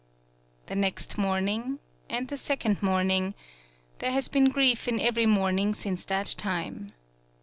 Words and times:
The 0.65 0.75
next 0.75 1.19
morning, 1.19 1.77
and 2.09 2.27
the 2.27 2.35
second 2.35 2.81
morning 2.81 3.35
there 3.99 4.09
has 4.09 4.29
been 4.29 4.45
grief 4.49 4.87
in 4.87 4.99
every 4.99 5.27
morning 5.27 5.75
since 5.75 6.05
that 6.05 6.33
time. 6.39 6.93